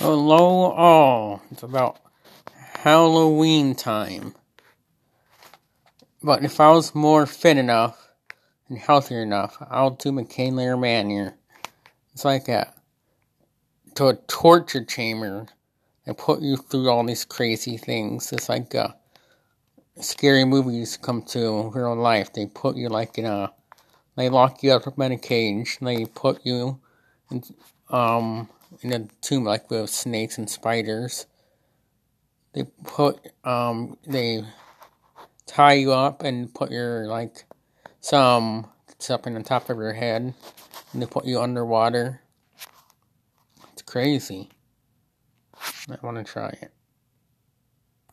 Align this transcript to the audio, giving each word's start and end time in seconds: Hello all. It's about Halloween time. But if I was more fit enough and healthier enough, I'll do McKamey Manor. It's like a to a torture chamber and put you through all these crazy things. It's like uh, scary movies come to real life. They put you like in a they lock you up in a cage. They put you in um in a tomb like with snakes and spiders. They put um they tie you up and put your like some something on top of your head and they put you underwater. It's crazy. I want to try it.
Hello 0.00 0.72
all. 0.72 1.42
It's 1.50 1.62
about 1.62 1.98
Halloween 2.54 3.74
time. 3.74 4.34
But 6.22 6.42
if 6.42 6.58
I 6.58 6.70
was 6.70 6.94
more 6.94 7.26
fit 7.26 7.58
enough 7.58 8.08
and 8.70 8.78
healthier 8.78 9.22
enough, 9.22 9.58
I'll 9.68 9.90
do 9.90 10.10
McKamey 10.10 10.80
Manor. 10.80 11.36
It's 12.14 12.24
like 12.24 12.48
a 12.48 12.72
to 13.96 14.06
a 14.06 14.14
torture 14.26 14.86
chamber 14.86 15.48
and 16.06 16.16
put 16.16 16.40
you 16.40 16.56
through 16.56 16.88
all 16.88 17.04
these 17.04 17.26
crazy 17.26 17.76
things. 17.76 18.32
It's 18.32 18.48
like 18.48 18.74
uh, 18.74 18.94
scary 20.00 20.46
movies 20.46 20.96
come 20.96 21.20
to 21.24 21.70
real 21.74 21.94
life. 21.94 22.32
They 22.32 22.46
put 22.46 22.74
you 22.74 22.88
like 22.88 23.18
in 23.18 23.26
a 23.26 23.52
they 24.16 24.30
lock 24.30 24.62
you 24.62 24.72
up 24.72 24.98
in 24.98 25.12
a 25.12 25.18
cage. 25.18 25.76
They 25.82 26.06
put 26.06 26.46
you 26.46 26.80
in 27.30 27.42
um 27.90 28.48
in 28.82 28.92
a 28.92 29.08
tomb 29.20 29.44
like 29.44 29.70
with 29.70 29.90
snakes 29.90 30.38
and 30.38 30.48
spiders. 30.48 31.26
They 32.52 32.64
put 32.84 33.20
um 33.44 33.96
they 34.06 34.44
tie 35.46 35.74
you 35.74 35.92
up 35.92 36.22
and 36.22 36.52
put 36.52 36.70
your 36.70 37.06
like 37.06 37.44
some 38.00 38.68
something 38.98 39.34
on 39.36 39.42
top 39.42 39.70
of 39.70 39.78
your 39.78 39.92
head 39.92 40.34
and 40.92 41.02
they 41.02 41.06
put 41.06 41.24
you 41.24 41.40
underwater. 41.40 42.20
It's 43.72 43.82
crazy. 43.82 44.50
I 45.90 45.96
want 46.02 46.16
to 46.16 46.24
try 46.24 46.48
it. 46.48 46.72